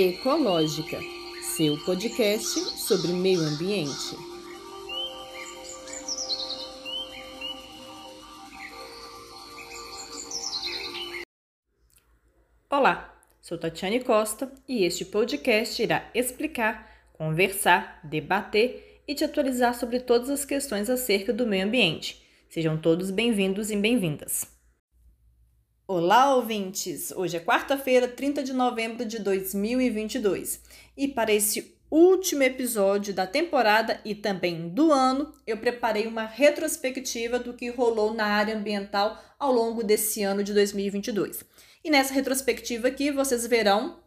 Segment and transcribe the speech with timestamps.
[0.00, 0.98] Ecológica,
[1.42, 4.16] seu podcast sobre meio ambiente.
[12.70, 20.00] Olá, sou Tatiane Costa e este podcast irá explicar, conversar, debater e te atualizar sobre
[20.00, 22.26] todas as questões acerca do meio ambiente.
[22.48, 24.59] Sejam todos bem-vindos e bem-vindas.
[25.92, 27.10] Olá, ouvintes!
[27.16, 30.60] Hoje é quarta-feira, 30 de novembro de 2022
[30.96, 37.40] e para esse último episódio da temporada e também do ano, eu preparei uma retrospectiva
[37.40, 41.42] do que rolou na área ambiental ao longo desse ano de 2022.
[41.82, 43.98] E nessa retrospectiva aqui vocês verão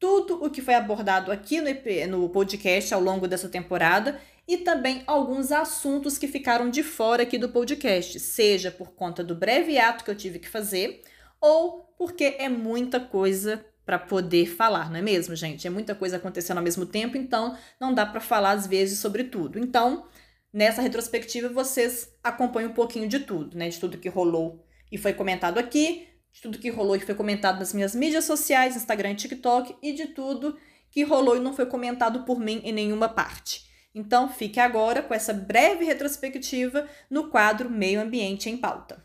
[0.00, 4.56] tudo o que foi abordado aqui no, EP, no podcast ao longo dessa temporada e
[4.56, 9.78] também alguns assuntos que ficaram de fora aqui do podcast, seja por conta do breve
[9.78, 11.04] ato que eu tive que fazer
[11.40, 15.66] ou porque é muita coisa para poder falar, não é mesmo, gente?
[15.66, 19.24] É muita coisa acontecendo ao mesmo tempo, então não dá para falar às vezes sobre
[19.24, 19.58] tudo.
[19.58, 20.06] Então,
[20.52, 23.68] nessa retrospectiva vocês acompanham um pouquinho de tudo, né?
[23.68, 27.58] De tudo que rolou e foi comentado aqui, de tudo que rolou e foi comentado
[27.58, 30.56] nas minhas mídias sociais, Instagram TikTok e de tudo
[30.90, 33.68] que rolou e não foi comentado por mim em nenhuma parte.
[33.94, 39.04] Então, fique agora com essa breve retrospectiva no quadro Meio Ambiente em Pauta.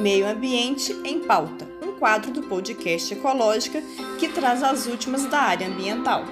[0.00, 3.82] Meio Ambiente em Pauta, um quadro do podcast Ecológica
[4.18, 6.24] que traz as últimas da área ambiental.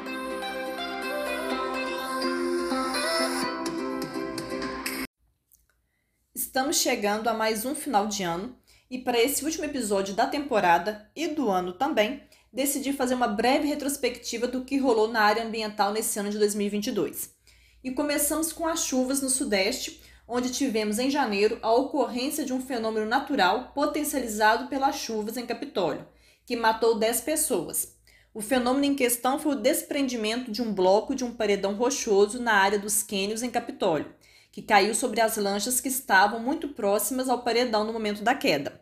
[6.35, 8.57] Estamos chegando a mais um final de ano
[8.91, 13.69] e para esse último episódio da temporada e do ano também, decidi fazer uma breve
[13.69, 17.37] retrospectiva do que rolou na área ambiental nesse ano de 2022.
[17.85, 22.61] E começamos com as chuvas no Sudeste, onde tivemos em janeiro a ocorrência de um
[22.61, 26.07] fenômeno natural potencializado pelas chuvas em Capitólio,
[26.45, 27.97] que matou 10 pessoas.
[28.35, 32.53] O fenômeno em questão foi o desprendimento de um bloco de um paredão rochoso na
[32.53, 34.15] área dos cânions em Capitólio,
[34.53, 38.81] que caiu sobre as lanchas que estavam muito próximas ao paredão no momento da queda.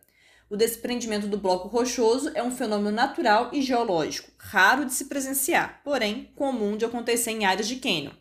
[0.50, 5.80] O desprendimento do bloco rochoso é um fenômeno natural e geológico, raro de se presenciar,
[5.84, 8.12] porém comum de acontecer em áreas de cânion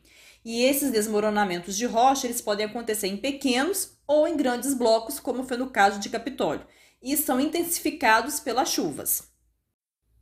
[0.46, 5.44] e esses desmoronamentos de rocha eles podem acontecer em pequenos ou em grandes blocos, como
[5.44, 6.68] foi no caso de Capitólio,
[7.02, 9.24] e são intensificados pelas chuvas.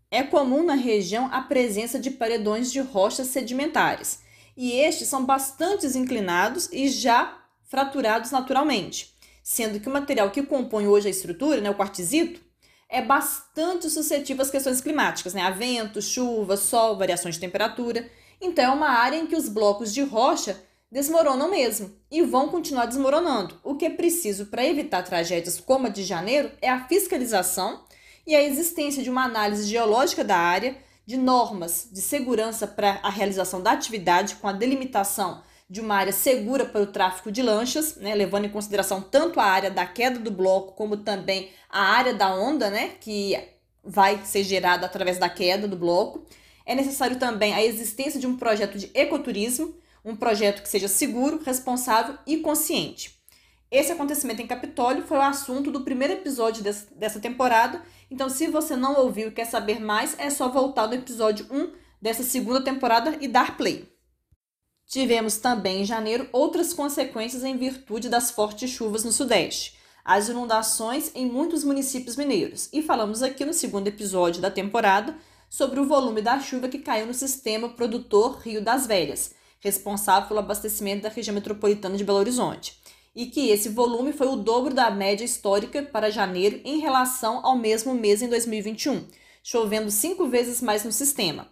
[0.09, 4.21] É comum na região a presença de paredões de rochas sedimentares,
[4.55, 9.13] e estes são bastante inclinados e já fraturados naturalmente,
[9.43, 12.39] sendo que o material que compõe hoje a estrutura, né, o quartzito,
[12.87, 18.09] é bastante suscetível às questões climáticas, né, a vento, chuva, sol, variações de temperatura.
[18.41, 20.61] Então, é uma área em que os blocos de rocha
[20.91, 23.59] desmoronam mesmo e vão continuar desmoronando.
[23.63, 27.83] O que é preciso para evitar tragédias como a de janeiro é a fiscalização
[28.27, 33.09] e a existência de uma análise geológica da área, de normas de segurança para a
[33.09, 37.95] realização da atividade, com a delimitação de uma área segura para o tráfego de lanchas,
[37.95, 42.13] né, levando em consideração tanto a área da queda do bloco como também a área
[42.13, 43.35] da onda, né, que
[43.83, 46.25] vai ser gerada através da queda do bloco.
[46.65, 51.41] É necessário também a existência de um projeto de ecoturismo, um projeto que seja seguro,
[51.43, 53.21] responsável e consciente.
[53.71, 57.81] Esse acontecimento em Capitólio foi o assunto do primeiro episódio dessa temporada,
[58.11, 61.71] então se você não ouviu e quer saber mais, é só voltar no episódio 1
[61.99, 63.91] dessa segunda temporada e dar play.
[64.85, 69.75] Tivemos também em janeiro outras consequências em virtude das fortes chuvas no Sudeste,
[70.05, 75.17] as inundações em muitos municípios mineiros, e falamos aqui no segundo episódio da temporada
[75.53, 80.39] sobre o volume da chuva que caiu no sistema produtor Rio das Velhas, responsável pelo
[80.39, 82.81] abastecimento da região metropolitana de Belo Horizonte,
[83.15, 87.55] e que esse volume foi o dobro da média histórica para janeiro em relação ao
[87.55, 89.05] mesmo mês em 2021,
[89.43, 91.47] chovendo cinco vezes mais no sistema.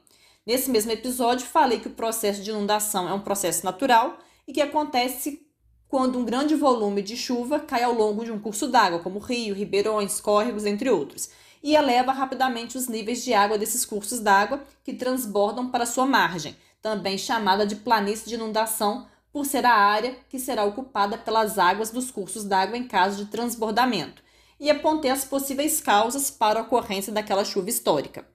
[0.48, 4.18] Nesse mesmo episódio, falei que o processo de inundação é um processo natural
[4.48, 5.46] e que acontece
[5.88, 9.54] quando um grande volume de chuva cai ao longo de um curso d'água, como rio,
[9.54, 11.30] ribeirões, córregos, entre outros,
[11.62, 16.56] e eleva rapidamente os níveis de água desses cursos d'água que transbordam para sua margem,
[16.82, 21.92] também chamada de planície de inundação, por ser a área que será ocupada pelas águas
[21.92, 24.22] dos cursos d'água em caso de transbordamento,
[24.60, 28.26] e apontei as possíveis causas para a ocorrência daquela chuva histórica.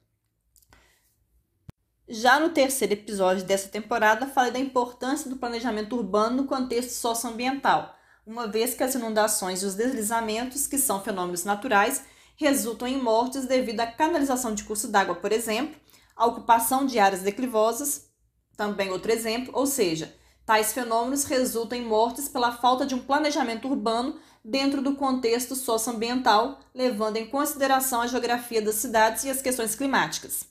[2.08, 7.94] Já no terceiro episódio dessa temporada, falei da importância do planejamento urbano no contexto socioambiental,
[8.24, 12.04] uma vez que as inundações e os deslizamentos, que são fenômenos naturais,
[12.36, 15.74] resultam em mortes devido à canalização de curso d'água, por exemplo,
[16.14, 18.10] à ocupação de áreas declivosas,
[18.56, 23.68] também outro exemplo, ou seja, tais fenômenos resultam em mortes pela falta de um planejamento
[23.68, 29.74] urbano dentro do contexto socioambiental, levando em consideração a geografia das cidades e as questões
[29.74, 30.46] climáticas.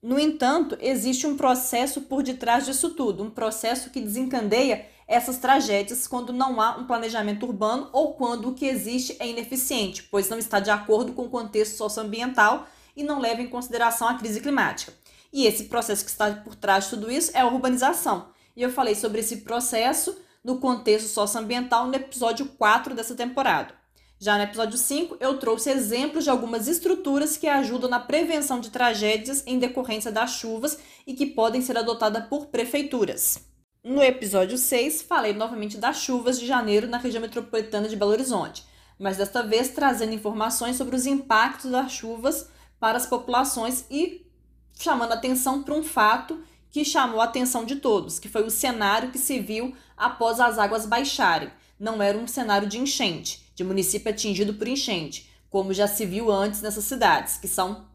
[0.00, 6.06] No entanto, existe um processo por detrás disso tudo, um processo que desencandeia essas tragédias
[6.06, 10.36] quando não há um planejamento urbano ou quando o que existe é ineficiente, pois não
[10.36, 14.92] está de acordo com o contexto socioambiental e não leva em consideração a crise climática.
[15.32, 18.28] E esse processo que está por trás de tudo isso é a urbanização.
[18.54, 20.14] E eu falei sobre esse processo
[20.44, 23.74] no contexto socioambiental no episódio 4 dessa temporada.
[24.20, 28.68] Já no episódio 5, eu trouxe exemplos de algumas estruturas que ajudam na prevenção de
[28.68, 33.47] tragédias em decorrência das chuvas e que podem ser adotadas por prefeituras.
[33.82, 38.64] No episódio 6, falei novamente das chuvas de janeiro na região metropolitana de Belo Horizonte,
[38.98, 42.48] mas desta vez trazendo informações sobre os impactos das chuvas
[42.80, 44.26] para as populações e
[44.76, 49.10] chamando atenção para um fato que chamou a atenção de todos, que foi o cenário
[49.10, 51.50] que se viu após as águas baixarem.
[51.78, 56.32] Não era um cenário de enchente, de município atingido por enchente, como já se viu
[56.32, 57.86] antes nessas cidades, que são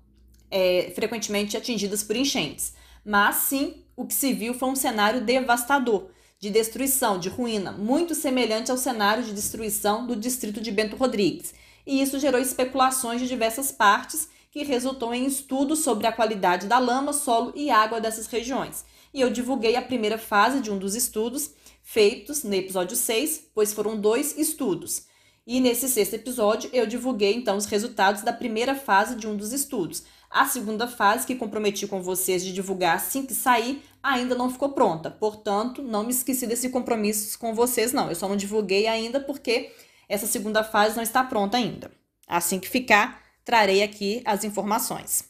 [0.50, 2.74] é, frequentemente atingidas por enchentes.
[3.06, 6.08] Mas sim, o que se viu foi um cenário devastador,
[6.40, 11.54] de destruição, de ruína, muito semelhante ao cenário de destruição do distrito de Bento Rodrigues.
[11.86, 16.80] E isso gerou especulações de diversas partes que resultou em estudos sobre a qualidade da
[16.80, 18.86] lama, solo e água dessas regiões.
[19.14, 21.52] E eu divulguei a primeira fase de um dos estudos
[21.82, 25.04] feitos no episódio 6, pois foram dois estudos.
[25.46, 29.52] E nesse sexto episódio eu divulguei então os resultados da primeira fase de um dos
[29.52, 30.04] estudos.
[30.34, 34.70] A segunda fase, que comprometi com vocês de divulgar assim que sair, ainda não ficou
[34.70, 35.12] pronta.
[35.12, 38.10] Portanto, não me esqueci desse compromisso com vocês, não.
[38.10, 39.72] Eu só não divulguei ainda porque
[40.10, 41.92] essa segunda fase não está pronta ainda.
[42.28, 45.26] Assim que ficar, trarei aqui as informações.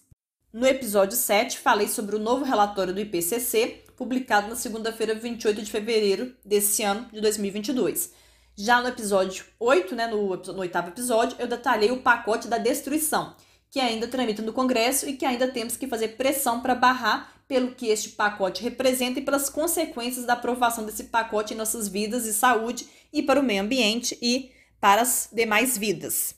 [0.54, 5.70] No episódio 7, falei sobre o novo relatório do IPCC, publicado na segunda-feira, 28 de
[5.70, 8.14] fevereiro desse ano de 2022.
[8.56, 13.36] Já no episódio 8, né, no, no oitavo episódio, eu detalhei o pacote da destruição,
[13.74, 17.74] que ainda tramita no Congresso e que ainda temos que fazer pressão para barrar pelo
[17.74, 22.34] que este pacote representa e pelas consequências da aprovação desse pacote em nossas vidas e
[22.36, 26.36] saúde e para o meio ambiente e para as demais vidas.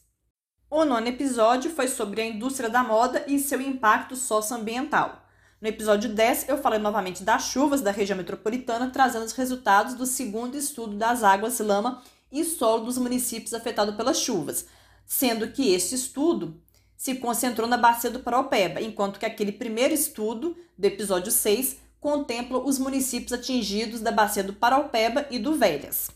[0.71, 5.21] O nono episódio foi sobre a indústria da moda e seu impacto socioambiental.
[5.59, 10.05] No episódio 10, eu falei novamente das chuvas da região metropolitana, trazendo os resultados do
[10.05, 12.01] segundo estudo das águas, lama
[12.31, 14.67] e solo dos municípios afetados pelas chuvas,
[15.05, 16.63] sendo que este estudo
[16.97, 22.59] se concentrou na bacia do Paraupeba, enquanto que aquele primeiro estudo, do episódio 6, contempla
[22.59, 26.09] os municípios atingidos da bacia do Paraupeba e do Velhas.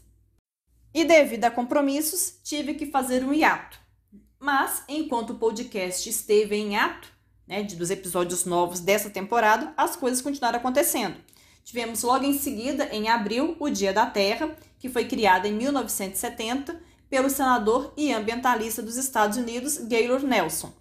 [0.93, 3.79] E devido a compromissos, tive que fazer um hiato.
[4.39, 7.07] Mas, enquanto o podcast esteve em ato,
[7.47, 11.15] né, dos episódios novos dessa temporada, as coisas continuaram acontecendo.
[11.63, 16.88] Tivemos logo em seguida, em abril, o Dia da Terra, que foi criado em 1970
[17.09, 20.71] pelo senador e ambientalista dos Estados Unidos, Gaylord Nelson,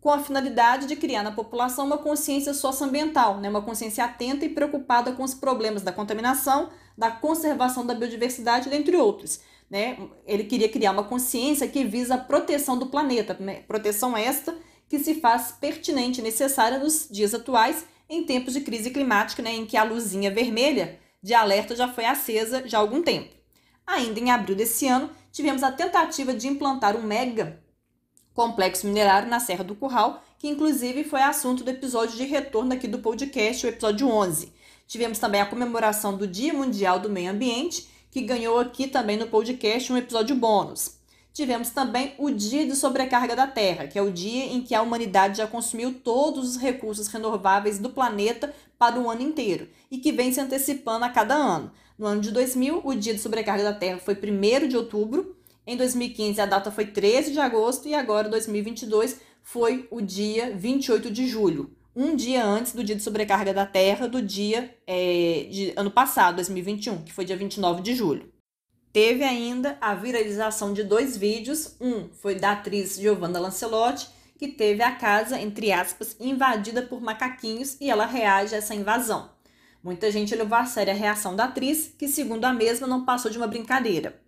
[0.00, 4.48] com a finalidade de criar na população uma consciência socioambiental, né, uma consciência atenta e
[4.48, 9.40] preocupada com os problemas da contaminação, da conservação da biodiversidade, dentre outros
[9.70, 9.98] né?
[10.26, 13.62] Ele queria criar uma consciência que visa a proteção do planeta, né?
[13.66, 14.56] proteção esta
[14.88, 19.52] que se faz pertinente e necessária nos dias atuais, em tempos de crise climática, né?
[19.52, 23.34] em que a luzinha vermelha de alerta já foi acesa já há algum tempo.
[23.84, 27.62] Ainda em abril desse ano, tivemos a tentativa de implantar um mega
[28.32, 32.88] complexo minerário na Serra do Curral, que inclusive foi assunto do episódio de retorno aqui
[32.88, 34.50] do podcast, o episódio 11.
[34.86, 39.26] Tivemos também a comemoração do Dia Mundial do Meio Ambiente que ganhou aqui também no
[39.26, 40.96] podcast um episódio bônus.
[41.34, 44.80] Tivemos também o Dia de Sobrecarga da Terra, que é o dia em que a
[44.80, 50.12] humanidade já consumiu todos os recursos renováveis do planeta para o ano inteiro e que
[50.12, 51.70] vem se antecipando a cada ano.
[51.98, 55.36] No ano de 2000, o Dia de Sobrecarga da Terra foi 1 de outubro,
[55.66, 61.10] em 2015 a data foi 13 de agosto e agora 2022 foi o dia 28
[61.10, 65.72] de julho um dia antes do dia de sobrecarga da Terra do dia é, de
[65.74, 68.30] ano passado, 2021, que foi dia 29 de julho.
[68.92, 71.74] Teve ainda a viralização de dois vídeos.
[71.80, 77.78] Um foi da atriz Giovanna Lancelotti, que teve a casa, entre aspas, invadida por macaquinhos
[77.80, 79.30] e ela reage a essa invasão.
[79.86, 83.30] Muita gente levou a sério a reação da atriz, que, segundo a mesma, não passou
[83.30, 84.20] de uma brincadeira.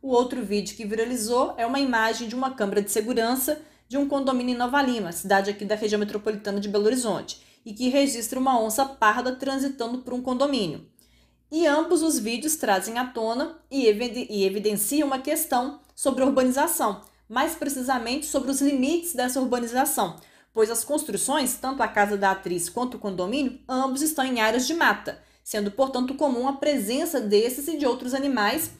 [0.00, 4.08] O outro vídeo que viralizou é uma imagem de uma câmera de segurança de um
[4.08, 8.40] condomínio em Nova Lima, cidade aqui da região metropolitana de Belo Horizonte, e que registra
[8.40, 10.88] uma onça parda transitando por um condomínio.
[11.50, 17.54] E ambos os vídeos trazem à tona e, e evidenciam uma questão sobre urbanização, mais
[17.54, 20.16] precisamente sobre os limites dessa urbanização,
[20.52, 24.66] pois as construções, tanto a casa da atriz quanto o condomínio, ambos estão em áreas
[24.66, 28.70] de mata, sendo portanto comum a presença desses e de outros animais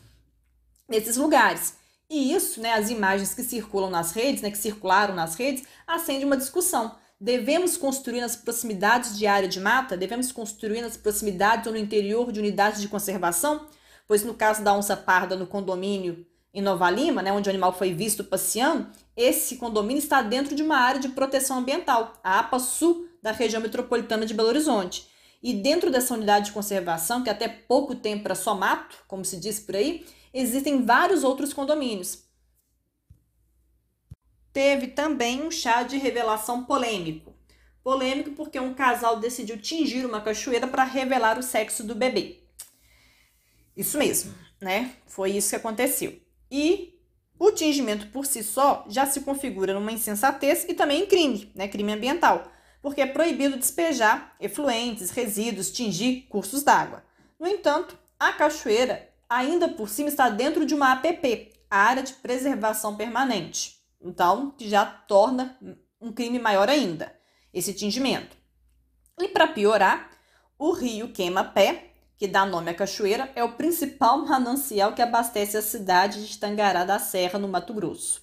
[0.89, 1.75] nesses lugares.
[2.09, 6.25] E isso, né, as imagens que circulam nas redes, né, que circularam nas redes, acende
[6.25, 6.95] uma discussão.
[7.19, 9.97] Devemos construir nas proximidades de área de mata?
[9.97, 13.67] Devemos construir nas proximidades ou no interior de unidades de conservação?
[14.07, 17.73] Pois no caso da onça parda no condomínio em Nova Lima, né, onde o animal
[17.73, 22.59] foi visto passeando, esse condomínio está dentro de uma área de proteção ambiental, a APA
[22.59, 25.09] Sul da região metropolitana de Belo Horizonte.
[25.43, 29.39] E dentro dessa unidade de conservação, que até pouco tempo era só mato, como se
[29.39, 32.25] diz por aí, existem vários outros condomínios.
[34.53, 37.35] Teve também um chá de revelação polêmico.
[37.83, 42.45] Polêmico porque um casal decidiu tingir uma cachoeira para revelar o sexo do bebê.
[43.77, 44.95] Isso mesmo, né?
[45.07, 46.22] Foi isso que aconteceu.
[46.53, 47.01] E
[47.39, 51.67] o tingimento por si só já se configura numa insensatez e também em crime, né?
[51.67, 57.03] Crime ambiental, porque é proibido despejar efluentes, resíduos, tingir cursos d'água.
[57.41, 62.13] No entanto, a cachoeira ainda por cima está dentro de uma APP, a área de
[62.13, 63.79] preservação permanente.
[63.99, 65.59] Então, que já torna
[65.99, 67.17] um crime maior ainda,
[67.55, 68.37] esse tingimento.
[69.19, 70.11] E para piorar,
[70.59, 71.92] o rio Queima-Pé,
[72.23, 76.85] que dá nome à cachoeira, é o principal manancial que abastece a cidade de Tangará
[76.85, 78.23] da Serra, no Mato Grosso.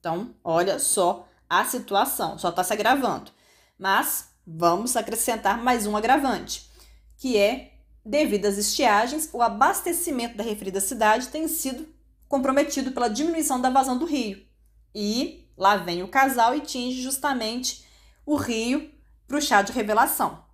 [0.00, 3.30] Então, olha só a situação, só está se agravando.
[3.78, 6.68] Mas vamos acrescentar mais um agravante,
[7.16, 7.70] que é
[8.04, 11.86] Devido às estiagens, o abastecimento da referida cidade tem sido
[12.26, 14.44] comprometido pela diminuição da vazão do rio.
[14.94, 17.84] E lá vem o casal e tinge justamente
[18.26, 18.90] o rio
[19.26, 20.47] para o chá de revelação.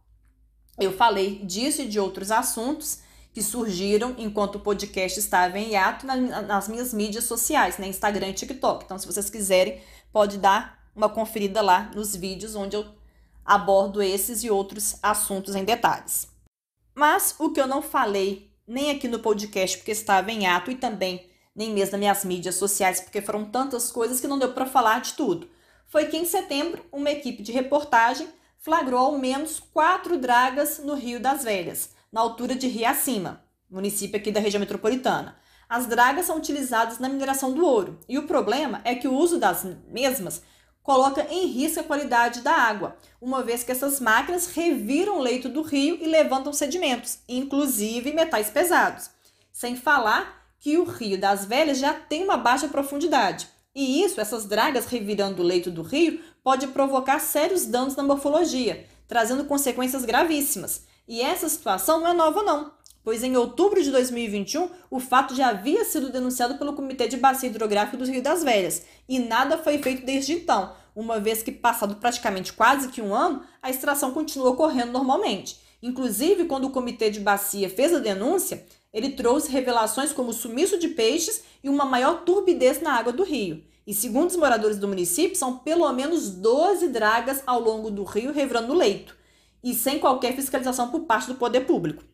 [0.79, 2.99] Eu falei disso e de outros assuntos
[3.33, 7.87] que surgiram enquanto o podcast estava em hiato nas minhas mídias sociais, né?
[7.89, 8.85] Instagram e TikTok.
[8.85, 9.81] Então, se vocês quiserem,
[10.13, 12.87] pode dar uma conferida lá nos vídeos onde eu
[13.45, 16.29] abordo esses e outros assuntos em detalhes.
[16.95, 20.77] Mas o que eu não falei, nem aqui no podcast, porque estava em ato, e
[20.77, 24.67] também nem mesmo nas minhas mídias sociais, porque foram tantas coisas que não deu para
[24.67, 25.49] falar de tudo,
[25.87, 28.29] foi que em setembro uma equipe de reportagem
[28.65, 34.33] flagrou ao menos quatro dragas no Rio das Velhas, na altura de Riacima, município aqui
[34.33, 35.37] da região metropolitana.
[35.69, 39.39] As dragas são utilizadas na mineração do ouro, e o problema é que o uso
[39.39, 40.41] das mesmas
[40.83, 45.51] coloca em risco a qualidade da água, uma vez que essas máquinas reviram o leito
[45.51, 49.11] do rio e levantam sedimentos, inclusive metais pesados.
[49.53, 53.47] Sem falar que o Rio das Velhas já tem uma baixa profundidade.
[53.75, 58.87] E isso, essas dragas revirando o leito do rio, pode provocar sérios danos na morfologia,
[59.09, 60.85] trazendo consequências gravíssimas.
[61.09, 62.73] E essa situação não é nova não
[63.05, 67.51] pois em outubro de 2021 o fato já havia sido denunciado pelo Comitê de Bacia
[67.51, 71.97] Hidrográfico do Rio das Velhas e nada foi feito desde então, uma vez que, passado
[71.97, 75.61] praticamente quase que um ano, a extração continua ocorrendo normalmente.
[75.83, 78.65] Inclusive, quando o Comitê de Bacia fez a denúncia,
[78.95, 83.65] ele trouxe revelações como sumiço de peixes e uma maior turbidez na água do rio.
[83.85, 88.33] E segundo os moradores do município, são pelo menos 12 dragas ao longo do rio
[88.33, 89.17] revirando o leito,
[89.65, 92.05] e sem qualquer fiscalização por parte do poder público.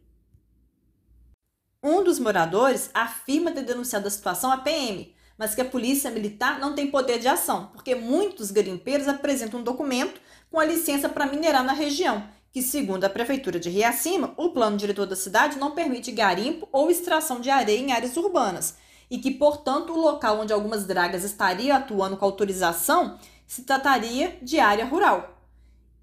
[1.84, 6.58] Um dos moradores afirma ter denunciado a situação à PM, mas que a polícia militar
[6.58, 10.20] não tem poder de ação, porque muitos garimpeiros apresentam um documento
[10.50, 14.76] com a licença para minerar na região, que, segundo a Prefeitura de Riacima, o plano
[14.76, 18.76] diretor da cidade não permite garimpo ou extração de areia em áreas urbanas,
[19.10, 24.58] e que, portanto, o local onde algumas dragas estariam atuando com autorização se trataria de
[24.60, 25.36] área rural.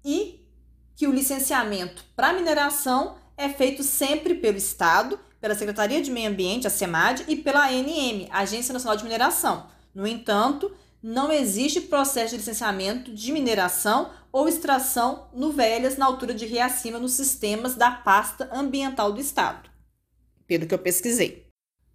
[0.04, 0.46] E
[0.94, 6.66] que o licenciamento para mineração é feito sempre pelo Estado pela Secretaria de Meio Ambiente,
[6.66, 9.66] a SEMAD, e pela ANM, Agência Nacional de Mineração.
[9.94, 10.70] No entanto,
[11.02, 16.98] não existe processo de licenciamento de mineração ou extração no Velhas na altura de Riacima
[16.98, 19.70] nos sistemas da pasta ambiental do Estado,
[20.46, 21.46] pelo que eu pesquisei.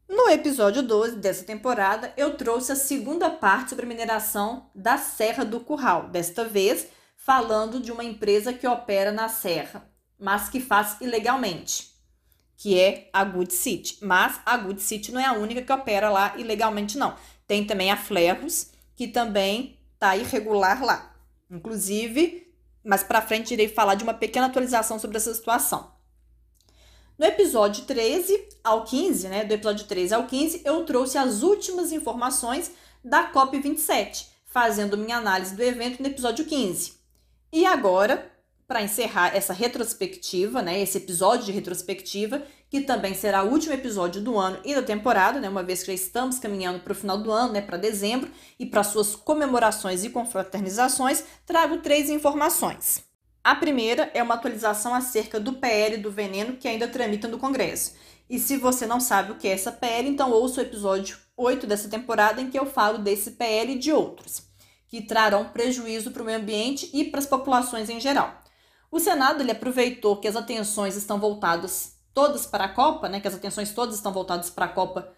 [0.08, 5.44] No episódio 12 dessa temporada, eu trouxe a segunda parte sobre a mineração da Serra
[5.44, 10.98] do Curral, desta vez falando de uma empresa que opera na serra, mas que faz
[11.00, 11.94] ilegalmente
[12.64, 13.98] que é a Good City.
[14.02, 17.14] Mas a Good City não é a única que opera lá ilegalmente, não.
[17.46, 21.16] Tem também a Flerros, que também está irregular lá.
[21.50, 22.52] Inclusive,
[22.84, 25.94] mais para frente irei falar de uma pequena atualização sobre essa situação.
[27.18, 31.92] No episódio 13 ao 15, né, do episódio 13 ao 15, eu trouxe as últimas
[31.92, 32.72] informações
[33.04, 36.94] da COP27, fazendo minha análise do evento no episódio 15.
[37.52, 38.33] E agora
[38.68, 44.22] para encerrar essa retrospectiva, né, esse episódio de retrospectiva, que também será o último episódio
[44.22, 47.18] do ano e da temporada, né, uma vez que já estamos caminhando para o final
[47.18, 53.04] do ano, né, para dezembro, e para suas comemorações e confraternizações, trago três informações.
[53.44, 57.94] A primeira é uma atualização acerca do PL do veneno que ainda tramita no Congresso.
[58.30, 61.68] E se você não sabe o que é essa PL, então ouça o episódio 8
[61.68, 64.44] dessa temporada em que eu falo desse PL e de outros,
[64.88, 68.43] que trarão prejuízo para o meio ambiente e para as populações em geral.
[68.94, 73.28] O Senado ele aproveitou que as atenções estão voltadas todas para a Copa, né, que
[73.28, 75.12] as atenções todas estão voltadas para a Copa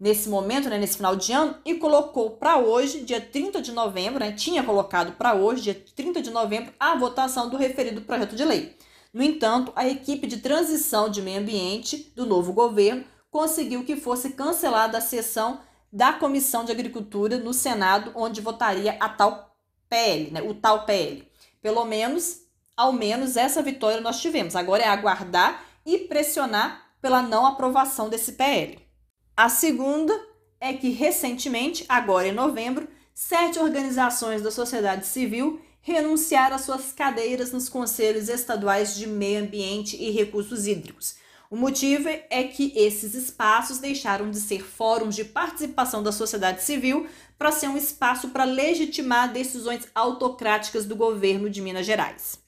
[0.00, 4.18] nesse momento, né, nesse final de ano, e colocou para hoje, dia 30 de novembro,
[4.18, 8.46] né, tinha colocado para hoje, dia 30 de novembro, a votação do referido projeto de
[8.46, 8.74] lei.
[9.12, 14.30] No entanto, a equipe de transição de meio ambiente do novo governo conseguiu que fosse
[14.30, 15.60] cancelada a sessão
[15.92, 19.54] da Comissão de Agricultura no Senado, onde votaria a tal
[19.86, 21.28] PL, né, o tal PL.
[21.60, 22.47] Pelo menos,
[22.78, 24.54] ao menos essa vitória nós tivemos.
[24.54, 28.78] Agora é aguardar e pressionar pela não aprovação desse PL.
[29.36, 30.16] A segunda
[30.60, 37.50] é que recentemente, agora em novembro, sete organizações da sociedade civil renunciaram às suas cadeiras
[37.50, 41.16] nos conselhos estaduais de meio ambiente e recursos hídricos.
[41.50, 47.08] O motivo é que esses espaços deixaram de ser fóruns de participação da sociedade civil
[47.36, 52.47] para ser um espaço para legitimar decisões autocráticas do governo de Minas Gerais.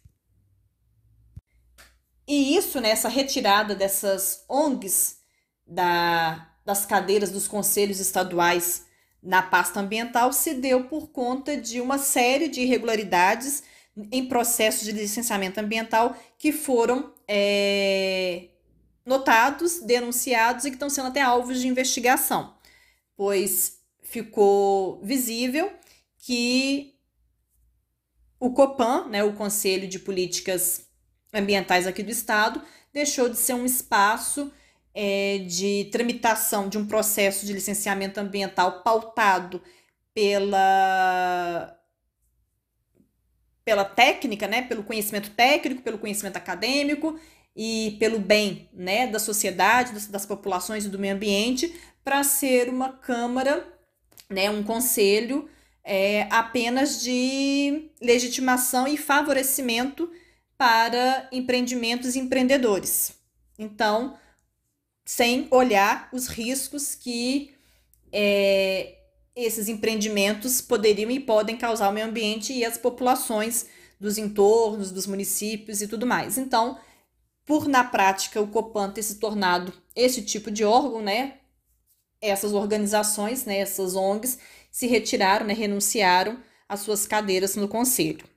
[2.33, 5.19] E isso, né, retirada dessas ONGs
[5.67, 8.87] da, das cadeiras dos conselhos estaduais
[9.21, 13.65] na pasta ambiental se deu por conta de uma série de irregularidades
[14.13, 18.51] em processos de licenciamento ambiental que foram é,
[19.05, 22.55] notados, denunciados e que estão sendo até alvos de investigação,
[23.17, 25.73] pois ficou visível
[26.17, 26.95] que
[28.39, 30.89] o COPAN, né, o Conselho de Políticas
[31.33, 32.61] Ambientais aqui do Estado,
[32.93, 34.53] deixou de ser um espaço
[34.95, 39.63] é, de tramitação de um processo de licenciamento ambiental pautado
[40.13, 41.77] pela
[43.65, 47.21] pela técnica, né, pelo conhecimento técnico, pelo conhecimento acadêmico
[47.55, 52.69] e pelo bem, né, da sociedade, das, das populações e do meio ambiente, para ser
[52.69, 53.65] uma câmara,
[54.29, 55.49] né, um conselho
[55.85, 60.11] é, apenas de legitimação e favorecimento
[60.61, 63.15] para empreendimentos e empreendedores.
[63.59, 64.19] Então,
[65.07, 67.55] sem olhar os riscos que
[68.13, 68.99] é,
[69.35, 73.69] esses empreendimentos poderiam e podem causar ao meio ambiente e às populações
[73.99, 76.37] dos entornos, dos municípios e tudo mais.
[76.37, 76.79] Então,
[77.47, 81.39] por na prática o Copan ter se tornado esse tipo de órgão, né?
[82.21, 84.39] Essas organizações, né, essas ONGs
[84.71, 88.29] se retiraram, né, renunciaram às suas cadeiras no conselho.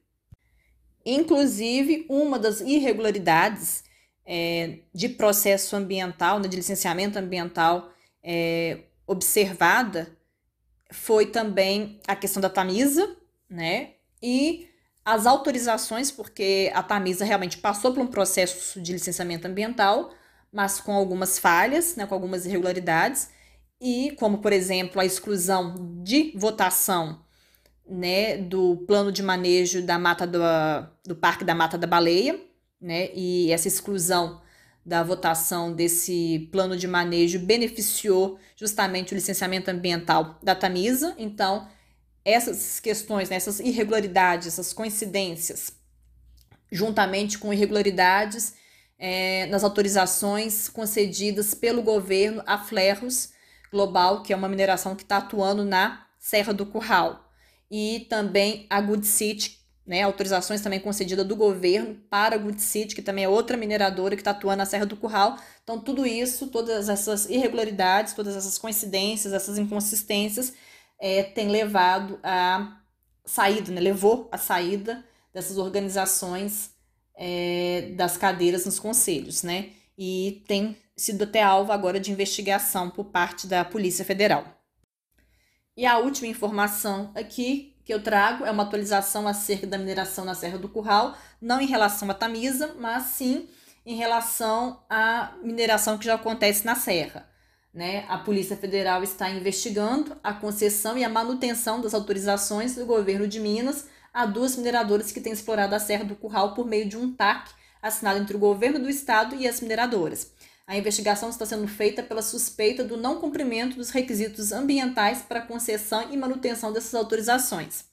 [1.06, 3.84] Inclusive, uma das irregularidades
[4.26, 7.92] é, de processo ambiental, né, de licenciamento ambiental
[8.24, 10.18] é, observada
[10.92, 13.18] foi também a questão da Tamisa,
[13.50, 13.96] né?
[14.22, 14.70] E
[15.04, 20.14] as autorizações, porque a Tamisa realmente passou por um processo de licenciamento ambiental,
[20.52, 23.30] mas com algumas falhas, né, com algumas irregularidades,
[23.82, 27.22] e como, por exemplo, a exclusão de votação
[27.88, 30.40] né, do plano de manejo da mata do,
[31.06, 32.40] do Parque da Mata da Baleia,
[32.80, 33.10] né?
[33.14, 34.42] E essa exclusão
[34.86, 41.16] da votação desse plano de manejo beneficiou justamente o licenciamento ambiental da Tamisa.
[41.18, 41.68] Então,
[42.26, 45.74] essas questões, né, essas irregularidades, essas coincidências,
[46.72, 48.56] juntamente com irregularidades
[48.98, 53.32] é, nas autorizações concedidas pelo governo a Flerros
[53.72, 57.23] Global, que é uma mineração que está atuando na Serra do Curral,
[57.76, 62.94] e também a Good City, né, autorizações também concedidas do governo para a Good City,
[62.94, 65.40] que também é outra mineradora que está atuando na Serra do Curral.
[65.64, 70.54] Então, tudo isso, todas essas irregularidades, todas essas coincidências, essas inconsistências,
[71.02, 72.78] é, tem levado a
[73.26, 76.70] saída, né, levou a saída dessas organizações
[77.18, 79.72] é, das cadeiras nos conselhos, né?
[79.98, 84.63] E tem sido até alvo agora de investigação por parte da Polícia Federal.
[85.76, 90.36] E a última informação aqui que eu trago é uma atualização acerca da mineração na
[90.36, 93.50] Serra do Curral, não em relação à Tamisa, mas sim
[93.86, 97.28] em relação à mineração que já acontece na Serra.
[97.74, 98.06] Né?
[98.08, 103.40] A Polícia Federal está investigando a concessão e a manutenção das autorizações do governo de
[103.40, 107.12] Minas a duas mineradoras que têm explorado a Serra do Curral por meio de um
[107.12, 107.50] TAC
[107.82, 110.32] assinado entre o governo do estado e as mineradoras.
[110.66, 116.12] A investigação está sendo feita pela suspeita do não cumprimento dos requisitos ambientais para concessão
[116.12, 117.86] e manutenção dessas autorizações.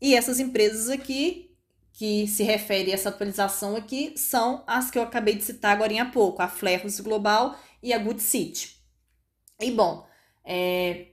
[0.00, 1.56] E essas empresas aqui,
[1.92, 6.00] que se refere a essa atualização aqui, são as que eu acabei de citar agora
[6.00, 8.76] há pouco, a Flerus Global e a Good City.
[9.60, 10.06] E bom,
[10.44, 11.08] é,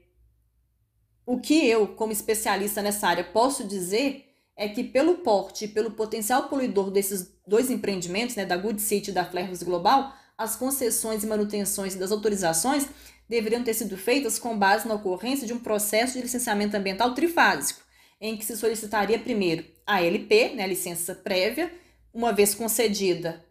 [1.26, 4.24] o que eu, como especialista nessa área, posso dizer
[4.56, 9.10] é que pelo porte e pelo potencial poluidor desses dois empreendimentos, né, da Good City
[9.10, 12.86] e da Flerus Global, as concessões e manutenções das autorizações
[13.28, 17.80] deveriam ter sido feitas com base na ocorrência de um processo de licenciamento ambiental trifásico,
[18.20, 21.72] em que se solicitaria primeiro a LP, né, a licença prévia,
[22.12, 23.44] uma vez concedida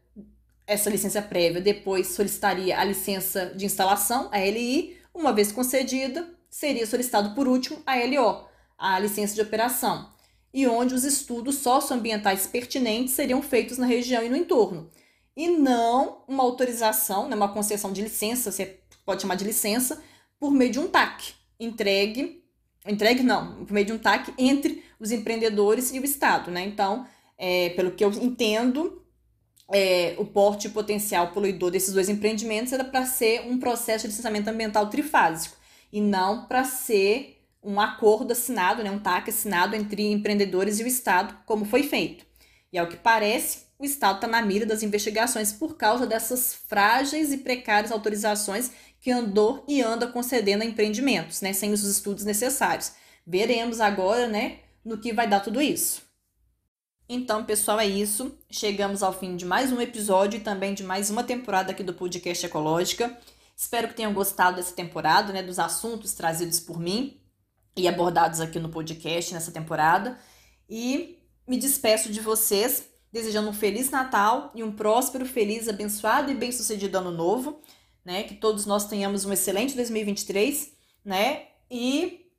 [0.67, 6.87] essa licença prévia, depois solicitaria a licença de instalação, a LI, uma vez concedida, seria
[6.87, 10.09] solicitado por último a LO, a licença de operação,
[10.53, 14.89] e onde os estudos socioambientais pertinentes seriam feitos na região e no entorno,
[15.35, 20.01] e não uma autorização, né, uma concessão de licença, você pode chamar de licença,
[20.39, 22.43] por meio de um TAC, entregue,
[22.87, 26.63] entregue não, por meio de um TAC entre os empreendedores e o Estado, né?
[26.63, 27.05] Então,
[27.37, 29.03] é, pelo que eu entendo,
[29.71, 34.49] é, o porte potencial poluidor desses dois empreendimentos era para ser um processo de licenciamento
[34.49, 35.57] ambiental trifásico
[35.91, 40.87] e não para ser um acordo assinado, né, um TAC assinado entre empreendedores e o
[40.87, 42.24] Estado, como foi feito.
[42.75, 47.31] E ao que parece, o Estado está na mira das investigações por causa dessas frágeis
[47.31, 52.91] e precárias autorizações que andou e anda concedendo a empreendimentos, né, sem os estudos necessários.
[53.25, 56.01] Veremos agora, né, no que vai dar tudo isso.
[57.07, 58.37] Então, pessoal, é isso.
[58.51, 61.93] Chegamos ao fim de mais um episódio e também de mais uma temporada aqui do
[61.93, 63.17] podcast Ecológica.
[63.55, 67.21] Espero que tenham gostado dessa temporada, né, dos assuntos trazidos por mim
[67.77, 70.19] e abordados aqui no podcast nessa temporada.
[70.69, 76.35] E me despeço de vocês, desejando um feliz Natal e um próspero, feliz, abençoado e
[76.35, 77.61] bem-sucedido ano novo,
[78.03, 78.23] né?
[78.23, 81.47] Que todos nós tenhamos um excelente 2023, né?
[81.69, 82.29] E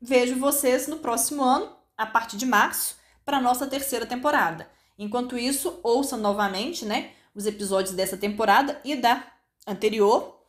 [0.00, 4.68] vejo vocês no próximo ano, a partir de março para a nossa terceira temporada.
[4.98, 9.24] Enquanto isso, ouça novamente né, os episódios dessa temporada e da
[9.66, 10.42] anterior,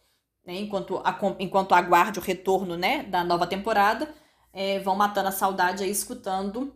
[0.45, 4.13] né, enquanto, a, enquanto aguarde o retorno né, da nova temporada.
[4.53, 6.73] É, vão matando a saudade aí escutando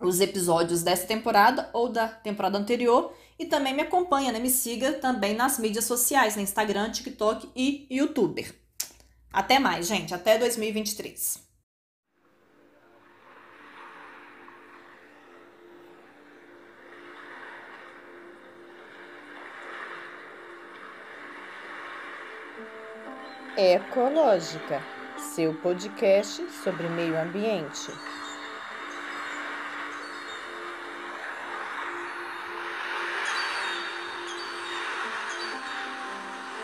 [0.00, 3.14] os episódios dessa temporada ou da temporada anterior.
[3.38, 4.38] E também me acompanha, né?
[4.38, 8.46] Me siga também nas mídias sociais, no Instagram, TikTok e YouTube.
[9.32, 10.14] Até mais, gente.
[10.14, 11.42] Até 2023.
[23.56, 24.82] Ecológica,
[25.16, 27.92] seu podcast sobre meio ambiente.